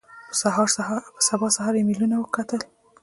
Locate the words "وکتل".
2.19-2.61